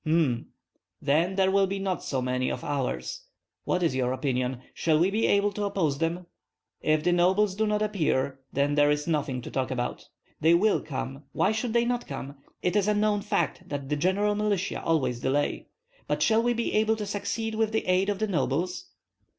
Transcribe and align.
"H'm! 0.03 0.47
then 0.99 1.35
there 1.35 1.51
will 1.51 1.67
not 1.67 1.99
be 1.99 2.03
so 2.03 2.23
many 2.23 2.49
of 2.49 2.63
ours. 2.63 3.21
What 3.65 3.83
is 3.83 3.95
your 3.95 4.13
opinion? 4.13 4.61
Shall 4.73 4.97
we 4.97 5.11
be 5.11 5.27
able 5.27 5.51
to 5.51 5.63
oppose 5.65 5.99
them?" 5.99 6.25
"If 6.81 7.03
the 7.03 7.11
nobles 7.11 7.53
do 7.53 7.67
not 7.67 7.83
appear, 7.83 8.39
there 8.51 8.89
is 8.89 9.05
nothing 9.05 9.43
to 9.43 9.51
talk 9.51 9.69
about." 9.69 10.07
"They 10.39 10.55
will 10.55 10.81
come; 10.81 11.25
why 11.33 11.51
should 11.51 11.73
they 11.73 11.85
not 11.85 12.07
come? 12.07 12.37
It 12.63 12.75
is 12.75 12.87
a 12.87 12.95
known 12.95 13.21
fact 13.21 13.69
that 13.69 13.89
the 13.89 13.95
general 13.95 14.33
militia 14.33 14.81
always 14.81 15.19
delay. 15.19 15.67
But 16.07 16.23
shall 16.23 16.41
we 16.41 16.53
be 16.53 16.73
able 16.73 16.95
to 16.95 17.05
succeed 17.05 17.53
with 17.53 17.71
the 17.71 17.85
aid 17.85 18.09
of 18.09 18.17
the 18.17 18.27
nobles?" 18.27 18.85